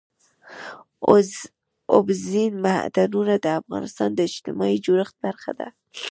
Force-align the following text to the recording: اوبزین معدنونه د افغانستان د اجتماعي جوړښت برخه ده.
اوبزین 1.95 2.53
معدنونه 2.65 3.35
د 3.39 3.47
افغانستان 3.61 4.09
د 4.13 4.19
اجتماعي 4.29 4.77
جوړښت 4.85 5.15
برخه 5.25 5.51
ده. 5.59 5.67